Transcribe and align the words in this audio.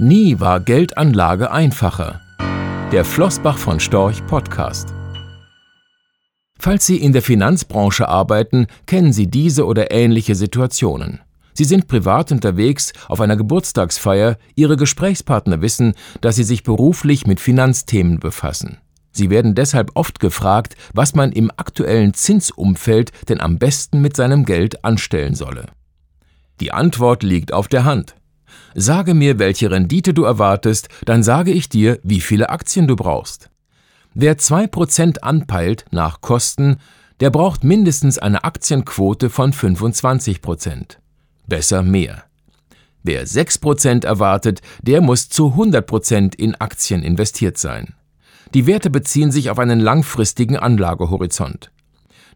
Nie 0.00 0.38
war 0.38 0.60
Geldanlage 0.60 1.50
einfacher. 1.50 2.20
Der 2.92 3.04
Flossbach 3.04 3.58
von 3.58 3.80
Storch 3.80 4.24
Podcast. 4.28 4.94
Falls 6.56 6.86
Sie 6.86 6.98
in 6.98 7.12
der 7.12 7.20
Finanzbranche 7.20 8.08
arbeiten, 8.08 8.68
kennen 8.86 9.12
Sie 9.12 9.26
diese 9.26 9.66
oder 9.66 9.90
ähnliche 9.90 10.36
Situationen. 10.36 11.18
Sie 11.52 11.64
sind 11.64 11.88
privat 11.88 12.30
unterwegs 12.30 12.92
auf 13.08 13.20
einer 13.20 13.34
Geburtstagsfeier, 13.36 14.38
Ihre 14.54 14.76
Gesprächspartner 14.76 15.62
wissen, 15.62 15.94
dass 16.20 16.36
Sie 16.36 16.44
sich 16.44 16.62
beruflich 16.62 17.26
mit 17.26 17.40
Finanzthemen 17.40 18.20
befassen. 18.20 18.78
Sie 19.10 19.30
werden 19.30 19.56
deshalb 19.56 19.90
oft 19.94 20.20
gefragt, 20.20 20.76
was 20.94 21.16
man 21.16 21.32
im 21.32 21.50
aktuellen 21.56 22.14
Zinsumfeld 22.14 23.10
denn 23.28 23.40
am 23.40 23.58
besten 23.58 24.00
mit 24.00 24.14
seinem 24.14 24.44
Geld 24.44 24.84
anstellen 24.84 25.34
solle. 25.34 25.66
Die 26.60 26.70
Antwort 26.70 27.24
liegt 27.24 27.52
auf 27.52 27.66
der 27.66 27.84
Hand. 27.84 28.14
Sage 28.74 29.14
mir, 29.14 29.38
welche 29.38 29.70
Rendite 29.70 30.14
du 30.14 30.24
erwartest, 30.24 30.88
dann 31.04 31.22
sage 31.22 31.50
ich 31.50 31.68
dir, 31.68 31.98
wie 32.02 32.20
viele 32.20 32.50
Aktien 32.50 32.86
du 32.86 32.96
brauchst. 32.96 33.50
Wer 34.14 34.38
2% 34.38 35.18
anpeilt 35.20 35.84
nach 35.90 36.20
Kosten, 36.20 36.78
der 37.20 37.30
braucht 37.30 37.64
mindestens 37.64 38.18
eine 38.18 38.44
Aktienquote 38.44 39.30
von 39.30 39.52
25%. 39.52 40.96
Besser 41.46 41.82
mehr. 41.82 42.24
Wer 43.02 43.26
6% 43.26 44.04
erwartet, 44.04 44.60
der 44.82 45.00
muss 45.00 45.28
zu 45.28 45.54
100% 45.54 46.34
in 46.36 46.54
Aktien 46.56 47.02
investiert 47.02 47.58
sein. 47.58 47.94
Die 48.54 48.66
Werte 48.66 48.90
beziehen 48.90 49.30
sich 49.30 49.50
auf 49.50 49.58
einen 49.58 49.80
langfristigen 49.80 50.56
Anlagehorizont. 50.56 51.70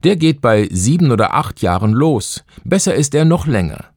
Der 0.05 0.17
geht 0.17 0.41
bei 0.41 0.69
sieben 0.70 1.11
oder 1.11 1.34
acht 1.34 1.62
Jahren 1.62 1.92
los. 1.92 2.45
Besser 2.65 2.95
ist 2.95 3.15
er 3.15 3.25
noch 3.25 3.47
länger. 3.47 3.91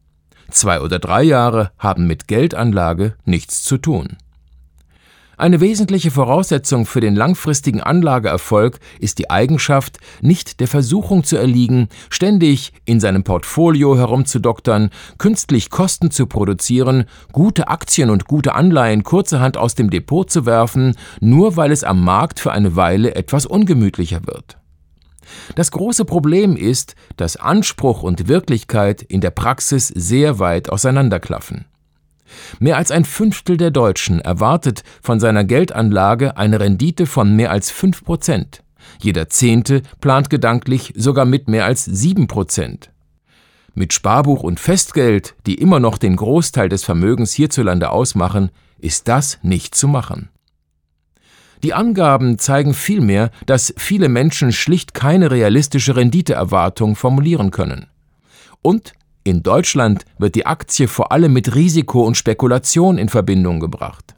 Zwei 0.50 0.82
oder 0.82 1.00
drei 1.00 1.24
Jahre 1.24 1.72
haben 1.78 2.08
mit 2.08 2.28
Geldanlage 2.28 3.16
nichts 3.26 3.64
zu 3.64 3.78
tun. 3.78 4.18
Eine 5.38 5.60
wesentliche 5.60 6.12
Voraussetzung 6.12 6.86
für 6.86 7.02
den 7.02 7.14
langfristigen 7.14 7.82
Anlageerfolg 7.82 8.80
ist 9.00 9.20
die 9.20 9.30
Eigenschaft, 9.30 9.98
nicht 10.22 10.62
der 10.62 10.70
Versuchung 10.70 11.26
zu 11.26 11.36
erliegen, 11.36 11.90
ständig 12.10 12.72
in 12.86 13.02
seinem 13.02 13.26
Portfolio 13.26 13.98
herumzudoktern, 13.98 14.92
künstlich 15.18 15.70
Kosten 15.70 16.10
zu 16.10 16.26
produzieren, 16.28 17.04
gute 17.34 17.68
Aktien 17.68 18.10
und 18.10 18.28
gute 18.28 18.56
Anleihen 18.56 19.04
kurzerhand 19.04 19.58
aus 19.58 19.76
dem 19.76 19.90
Depot 19.90 20.30
zu 20.30 20.46
werfen, 20.46 20.96
nur 21.20 21.58
weil 21.58 21.72
es 21.72 21.84
am 21.84 22.02
Markt 22.02 22.40
für 22.40 22.54
eine 22.54 22.78
Weile 22.78 23.16
etwas 23.16 23.46
ungemütlicher 23.46 24.26
wird. 24.26 24.58
Das 25.56 25.72
große 25.72 26.06
Problem 26.06 26.56
ist, 26.56 26.96
dass 27.18 27.38
Anspruch 27.38 28.04
und 28.04 28.28
Wirklichkeit 28.28 29.02
in 29.02 29.22
der 29.22 29.32
Praxis 29.32 29.88
sehr 29.88 30.40
weit 30.40 30.70
auseinanderklaffen. 30.70 31.66
Mehr 32.60 32.78
als 32.78 32.92
ein 32.92 33.06
Fünftel 33.06 33.58
der 33.58 33.72
Deutschen 33.72 34.20
erwartet 34.20 34.84
von 35.02 35.20
seiner 35.20 35.44
Geldanlage 35.44 36.38
eine 36.38 36.60
Rendite 36.60 37.06
von 37.06 37.36
mehr 37.36 37.52
als 37.52 37.72
5 37.72 38.04
Prozent. 38.04 38.64
Jeder 39.00 39.30
Zehnte 39.30 39.82
plant 40.02 40.30
gedanklich 40.30 40.94
sogar 40.96 41.26
mit 41.26 41.48
mehr 41.48 41.66
als 41.66 41.86
7 41.86 42.28
Prozent. 42.28 42.92
Mit 43.74 43.94
Sparbuch 43.94 44.42
und 44.42 44.60
Festgeld, 44.60 45.36
die 45.46 45.56
immer 45.56 45.80
noch 45.80 45.98
den 45.98 46.16
Großteil 46.16 46.70
des 46.70 46.84
Vermögens 46.84 47.34
hierzulande 47.34 47.90
ausmachen, 47.90 48.50
ist 48.80 49.08
das 49.08 49.38
nicht 49.42 49.76
zu 49.76 49.88
machen. 49.88 50.30
Die 51.66 51.74
Angaben 51.74 52.38
zeigen 52.38 52.76
vielmehr, 52.76 53.32
dass 53.48 53.74
viele 53.76 54.08
Menschen 54.08 54.52
schlicht 54.52 54.94
keine 54.94 55.32
realistische 55.32 55.96
Renditeerwartung 55.96 56.96
formulieren 56.96 57.50
können. 57.50 57.88
Und 58.62 58.94
in 59.24 59.42
Deutschland 59.42 60.06
wird 60.20 60.36
die 60.36 60.46
Aktie 60.46 60.88
vor 60.88 61.12
allem 61.12 61.34
mit 61.34 61.56
Risiko 61.56 62.04
und 62.04 62.18
Spekulation 62.18 63.00
in 63.00 63.10
Verbindung 63.10 63.60
gebracht. 63.60 64.14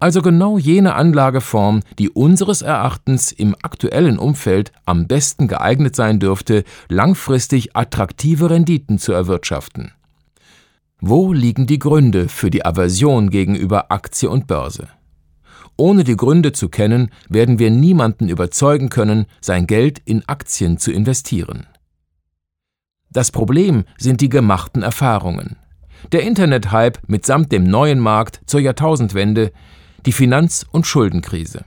Also 0.00 0.20
genau 0.20 0.58
jene 0.58 0.96
Anlageform, 0.96 1.80
die 1.98 2.10
unseres 2.10 2.60
Erachtens 2.60 3.32
im 3.32 3.56
aktuellen 3.62 4.18
Umfeld 4.18 4.70
am 4.84 5.06
besten 5.06 5.48
geeignet 5.48 5.96
sein 5.96 6.20
dürfte, 6.20 6.62
langfristig 6.90 7.74
attraktive 7.74 8.50
Renditen 8.50 8.98
zu 8.98 9.12
erwirtschaften. 9.12 9.92
Wo 11.00 11.32
liegen 11.32 11.66
die 11.66 11.78
Gründe 11.78 12.28
für 12.28 12.50
die 12.50 12.66
Aversion 12.66 13.30
gegenüber 13.30 13.90
Aktie 13.90 14.28
und 14.28 14.46
Börse? 14.46 14.88
Ohne 15.76 16.04
die 16.04 16.16
Gründe 16.16 16.52
zu 16.52 16.68
kennen, 16.68 17.10
werden 17.28 17.58
wir 17.58 17.70
niemanden 17.70 18.28
überzeugen 18.28 18.88
können, 18.88 19.26
sein 19.40 19.66
Geld 19.66 20.00
in 20.04 20.26
Aktien 20.26 20.78
zu 20.78 20.90
investieren. 20.90 21.66
Das 23.10 23.30
Problem 23.30 23.84
sind 23.98 24.20
die 24.20 24.28
gemachten 24.28 24.82
Erfahrungen. 24.82 25.56
Der 26.12 26.22
Internet-Hype 26.22 26.98
mitsamt 27.08 27.52
dem 27.52 27.64
neuen 27.64 27.98
Markt 27.98 28.40
zur 28.46 28.60
Jahrtausendwende, 28.60 29.52
die 30.04 30.12
Finanz- 30.12 30.64
und 30.70 30.86
Schuldenkrise. 30.86 31.64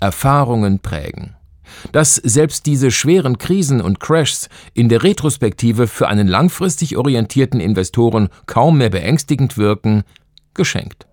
Erfahrungen 0.00 0.80
prägen. 0.80 1.36
Dass 1.92 2.16
selbst 2.16 2.66
diese 2.66 2.90
schweren 2.90 3.38
Krisen 3.38 3.80
und 3.80 4.00
Crashs 4.00 4.48
in 4.74 4.88
der 4.88 5.02
Retrospektive 5.02 5.86
für 5.86 6.08
einen 6.08 6.26
langfristig 6.26 6.96
orientierten 6.96 7.60
Investoren 7.60 8.28
kaum 8.46 8.78
mehr 8.78 8.90
beängstigend 8.90 9.56
wirken, 9.56 10.02
geschenkt. 10.54 11.06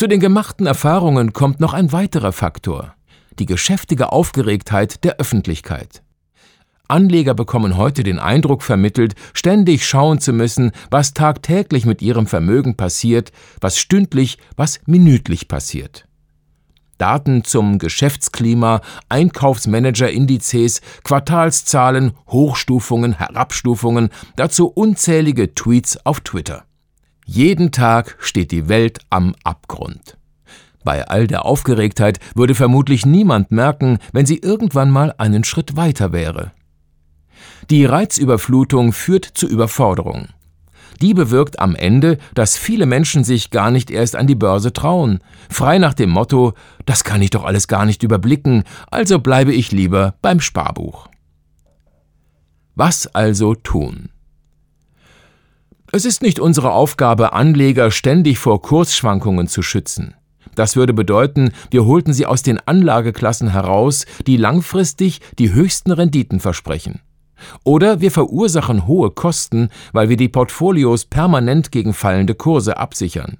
Zu 0.00 0.06
den 0.06 0.20
gemachten 0.20 0.66
Erfahrungen 0.66 1.34
kommt 1.34 1.60
noch 1.60 1.74
ein 1.74 1.92
weiterer 1.92 2.32
Faktor, 2.32 2.94
die 3.38 3.44
geschäftige 3.44 4.12
Aufgeregtheit 4.12 5.04
der 5.04 5.18
Öffentlichkeit. 5.18 6.02
Anleger 6.88 7.34
bekommen 7.34 7.76
heute 7.76 8.02
den 8.02 8.18
Eindruck 8.18 8.62
vermittelt, 8.62 9.14
ständig 9.34 9.86
schauen 9.86 10.18
zu 10.18 10.32
müssen, 10.32 10.72
was 10.90 11.12
tagtäglich 11.12 11.84
mit 11.84 12.00
ihrem 12.00 12.26
Vermögen 12.26 12.78
passiert, 12.78 13.30
was 13.60 13.76
stündlich, 13.76 14.38
was 14.56 14.80
minütlich 14.86 15.48
passiert. 15.48 16.06
Daten 16.96 17.44
zum 17.44 17.78
Geschäftsklima, 17.78 18.80
Einkaufsmanager-Indizes, 19.10 20.80
Quartalszahlen, 21.04 22.12
Hochstufungen, 22.26 23.18
Herabstufungen, 23.18 24.08
dazu 24.36 24.66
unzählige 24.66 25.54
Tweets 25.54 25.98
auf 26.06 26.20
Twitter. 26.20 26.64
Jeden 27.32 27.70
Tag 27.70 28.16
steht 28.18 28.50
die 28.50 28.68
Welt 28.68 28.98
am 29.08 29.36
Abgrund. 29.44 30.18
Bei 30.82 31.06
all 31.06 31.28
der 31.28 31.44
Aufgeregtheit 31.44 32.18
würde 32.34 32.56
vermutlich 32.56 33.06
niemand 33.06 33.52
merken, 33.52 33.98
wenn 34.12 34.26
sie 34.26 34.38
irgendwann 34.38 34.90
mal 34.90 35.14
einen 35.16 35.44
Schritt 35.44 35.76
weiter 35.76 36.12
wäre. 36.12 36.50
Die 37.70 37.84
Reizüberflutung 37.84 38.92
führt 38.92 39.26
zu 39.26 39.46
Überforderung. 39.46 40.30
Die 41.00 41.14
bewirkt 41.14 41.60
am 41.60 41.76
Ende, 41.76 42.18
dass 42.34 42.56
viele 42.56 42.84
Menschen 42.84 43.22
sich 43.22 43.50
gar 43.50 43.70
nicht 43.70 43.92
erst 43.92 44.16
an 44.16 44.26
die 44.26 44.34
Börse 44.34 44.72
trauen, 44.72 45.20
frei 45.48 45.78
nach 45.78 45.94
dem 45.94 46.10
Motto, 46.10 46.54
das 46.84 47.04
kann 47.04 47.22
ich 47.22 47.30
doch 47.30 47.44
alles 47.44 47.68
gar 47.68 47.86
nicht 47.86 48.02
überblicken, 48.02 48.64
also 48.90 49.20
bleibe 49.20 49.52
ich 49.52 49.70
lieber 49.70 50.14
beim 50.20 50.40
Sparbuch. 50.40 51.06
Was 52.74 53.06
also 53.14 53.54
tun? 53.54 54.08
Es 55.92 56.04
ist 56.04 56.22
nicht 56.22 56.38
unsere 56.38 56.70
Aufgabe, 56.70 57.32
Anleger 57.32 57.90
ständig 57.90 58.38
vor 58.38 58.62
Kursschwankungen 58.62 59.48
zu 59.48 59.60
schützen. 59.60 60.14
Das 60.54 60.76
würde 60.76 60.94
bedeuten, 60.94 61.52
wir 61.70 61.84
holten 61.84 62.12
sie 62.12 62.26
aus 62.26 62.42
den 62.42 62.60
Anlageklassen 62.60 63.48
heraus, 63.48 64.06
die 64.26 64.36
langfristig 64.36 65.20
die 65.38 65.52
höchsten 65.52 65.90
Renditen 65.90 66.38
versprechen. 66.38 67.00
Oder 67.64 68.00
wir 68.00 68.12
verursachen 68.12 68.86
hohe 68.86 69.10
Kosten, 69.10 69.70
weil 69.92 70.08
wir 70.08 70.16
die 70.16 70.28
Portfolios 70.28 71.06
permanent 71.06 71.72
gegen 71.72 71.92
fallende 71.92 72.34
Kurse 72.36 72.76
absichern. 72.76 73.38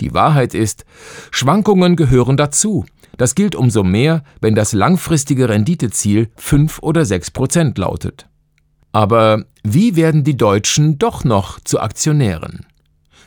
Die 0.00 0.12
Wahrheit 0.12 0.52
ist, 0.54 0.84
Schwankungen 1.30 1.96
gehören 1.96 2.36
dazu. 2.36 2.84
Das 3.16 3.34
gilt 3.34 3.54
umso 3.54 3.82
mehr, 3.82 4.24
wenn 4.40 4.54
das 4.54 4.72
langfristige 4.72 5.48
Renditeziel 5.48 6.30
5 6.36 6.80
oder 6.80 7.04
6 7.04 7.30
Prozent 7.30 7.78
lautet. 7.78 8.26
Aber 8.90 9.44
wie 9.64 9.94
werden 9.94 10.24
die 10.24 10.36
Deutschen 10.36 10.98
doch 10.98 11.22
noch 11.22 11.60
zu 11.60 11.80
Aktionären? 11.80 12.66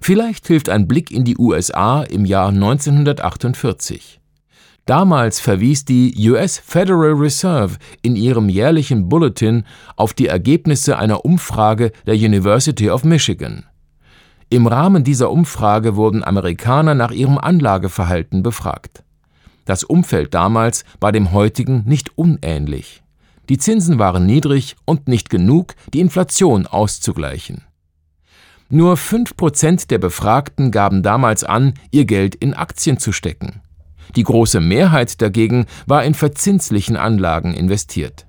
Vielleicht 0.01 0.47
hilft 0.47 0.67
ein 0.67 0.87
Blick 0.87 1.09
in 1.09 1.23
die 1.23 1.37
USA 1.37 2.03
im 2.03 2.25
Jahr 2.25 2.49
1948. 2.49 4.19
Damals 4.85 5.39
verwies 5.39 5.85
die 5.85 6.13
US 6.29 6.59
Federal 6.59 7.13
Reserve 7.13 7.77
in 8.01 8.17
ihrem 8.17 8.49
jährlichen 8.49 9.07
Bulletin 9.07 9.63
auf 9.95 10.13
die 10.13 10.27
Ergebnisse 10.27 10.99
einer 10.99 11.23
Umfrage 11.23 11.91
der 12.05 12.15
University 12.15 12.89
of 12.89 13.05
Michigan. 13.05 13.63
Im 14.49 14.67
Rahmen 14.67 15.03
dieser 15.03 15.31
Umfrage 15.31 15.95
wurden 15.95 16.23
Amerikaner 16.23 16.93
nach 16.93 17.11
ihrem 17.11 17.37
Anlageverhalten 17.37 18.43
befragt. 18.43 19.03
Das 19.63 19.83
Umfeld 19.83 20.33
damals 20.33 20.83
war 20.99 21.11
dem 21.11 21.31
heutigen 21.31 21.83
nicht 21.85 22.17
unähnlich. 22.17 23.01
Die 23.49 23.57
Zinsen 23.57 23.99
waren 23.99 24.25
niedrig 24.25 24.75
und 24.85 25.07
nicht 25.07 25.29
genug, 25.29 25.75
die 25.93 25.99
Inflation 25.99 26.67
auszugleichen. 26.67 27.63
Nur 28.69 28.95
5% 28.95 29.87
der 29.87 29.99
Befragten 29.99 30.71
gaben 30.71 31.03
damals 31.03 31.43
an, 31.43 31.75
ihr 31.91 32.05
Geld 32.05 32.33
in 32.33 32.53
Aktien 32.53 32.97
zu 32.97 33.11
stecken. 33.11 33.61
Die 34.15 34.23
große 34.23 34.59
Mehrheit 34.59 35.21
dagegen 35.21 35.65
war 35.85 36.03
in 36.03 36.13
verzinslichen 36.13 36.97
Anlagen 36.97 37.53
investiert. 37.53 38.25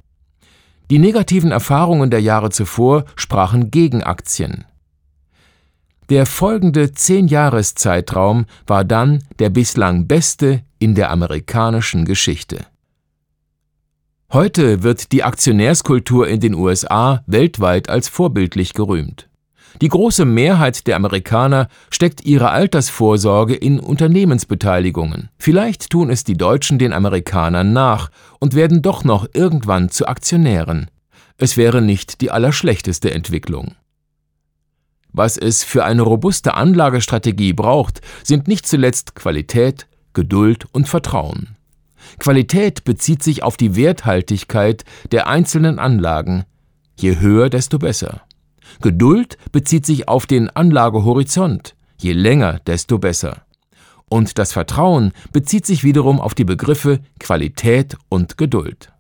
Die 0.91 0.99
negativen 0.99 1.51
Erfahrungen 1.51 2.11
der 2.11 2.21
Jahre 2.21 2.51
zuvor 2.51 3.05
sprachen 3.17 3.71
gegen 3.71 4.03
Aktien. 4.03 4.65
Der 6.09 6.27
folgende 6.27 6.93
Zehn-Jahres-Zeitraum 6.93 8.47
war 8.67 8.85
dann 8.85 9.25
der 9.41 9.51
bislang 9.51 10.07
beste 10.07 10.63
in 10.79 10.95
der 10.95 11.11
amerikanischen 11.11 12.05
Geschichte. 12.05 12.67
Heute 14.33 14.83
wird 14.83 15.13
die 15.13 15.23
Aktionärskultur 15.23 16.27
in 16.27 16.41
den 16.41 16.55
USA 16.55 17.23
weltweit 17.27 17.89
als 17.89 18.09
vorbildlich 18.09 18.75
gerühmt. 18.75 19.29
Die 19.81 19.89
große 19.89 20.25
Mehrheit 20.25 20.89
der 20.89 20.97
Amerikaner 20.97 21.69
steckt 21.91 22.25
ihre 22.25 22.51
Altersvorsorge 22.51 23.55
in 23.55 23.79
Unternehmensbeteiligungen. 23.79 25.29
Vielleicht 25.39 25.91
tun 25.91 26.11
es 26.11 26.25
die 26.25 26.37
Deutschen 26.37 26.81
den 26.81 26.93
Amerikanern 26.93 27.73
nach 27.73 28.11
und 28.41 28.55
werden 28.55 28.83
doch 28.83 29.05
noch 29.05 29.29
irgendwann 29.33 29.91
zu 29.91 30.09
Aktionären. 30.09 30.91
Es 31.39 31.57
wäre 31.57 31.81
nicht 31.81 32.21
die 32.21 32.33
allerschlechteste 32.33 33.13
Entwicklung. 33.13 33.77
Was 35.13 35.37
es 35.37 35.63
für 35.63 35.85
eine 35.85 36.03
robuste 36.03 36.55
Anlagestrategie 36.55 37.53
braucht, 37.53 38.01
sind 38.25 38.49
nicht 38.49 38.67
zuletzt 38.67 39.15
Qualität, 39.15 39.87
Geduld 40.15 40.67
und 40.73 40.89
Vertrauen. 40.89 41.56
Qualität 42.19 42.85
bezieht 42.85 43.23
sich 43.23 43.43
auf 43.43 43.57
die 43.57 43.77
Werthaltigkeit 43.77 44.85
der 45.13 45.27
einzelnen 45.29 45.79
Anlagen. 45.79 46.45
Je 46.99 47.19
höher, 47.19 47.51
desto 47.51 47.79
besser. 47.79 48.23
Geduld 48.81 49.39
bezieht 49.53 49.87
sich 49.87 50.09
auf 50.09 50.27
den 50.27 50.51
Anlagehorizont. 50.51 51.75
Je 51.99 52.13
länger, 52.13 52.61
desto 52.67 52.99
besser. 52.99 53.43
Und 54.09 54.39
das 54.39 54.53
Vertrauen 54.53 55.13
bezieht 55.33 55.67
sich 55.67 55.83
wiederum 55.83 56.21
auf 56.21 56.35
die 56.35 56.45
Begriffe 56.45 57.01
Qualität 57.19 57.97
und 58.09 58.39
Geduld. 58.39 58.93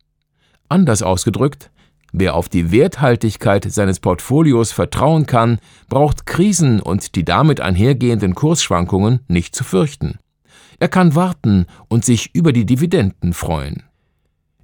Anders 0.68 1.02
ausgedrückt, 1.02 1.70
wer 2.12 2.34
auf 2.34 2.48
die 2.48 2.72
Werthaltigkeit 2.72 3.70
seines 3.70 4.00
Portfolios 4.00 4.72
vertrauen 4.72 5.26
kann, 5.26 5.58
braucht 5.88 6.26
Krisen 6.26 6.80
und 6.80 7.14
die 7.14 7.24
damit 7.24 7.60
einhergehenden 7.60 8.34
Kursschwankungen 8.34 9.20
nicht 9.28 9.54
zu 9.54 9.62
fürchten. 9.62 10.18
Er 10.78 10.88
kann 10.88 11.14
warten 11.14 11.66
und 11.88 12.04
sich 12.04 12.34
über 12.34 12.52
die 12.52 12.66
Dividenden 12.66 13.32
freuen. 13.32 13.84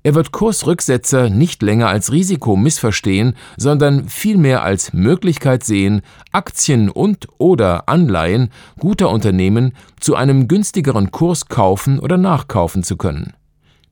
Er 0.04 0.16
wird 0.16 0.32
Kursrücksetzer 0.32 1.30
nicht 1.30 1.62
länger 1.62 1.88
als 1.88 2.10
Risiko 2.10 2.56
missverstehen, 2.56 3.34
sondern 3.56 4.08
vielmehr 4.08 4.62
als 4.62 4.92
Möglichkeit 4.92 5.62
sehen, 5.62 6.02
Aktien 6.32 6.90
und 6.90 7.28
oder 7.38 7.88
Anleihen 7.88 8.50
guter 8.80 9.10
Unternehmen 9.10 9.74
zu 10.00 10.16
einem 10.16 10.48
günstigeren 10.48 11.12
Kurs 11.12 11.46
kaufen 11.46 12.00
oder 12.00 12.16
nachkaufen 12.16 12.82
zu 12.82 12.96
können. 12.96 13.34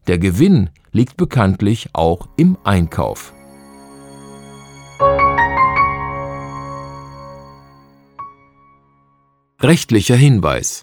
Der 0.08 0.19
Gewinn 0.19 0.70
liegt 0.90 1.16
bekanntlich 1.16 1.90
auch 1.93 2.28
im 2.37 2.58
Einkauf. 2.64 3.32
Rechtlicher 9.61 10.16
Hinweis 10.16 10.82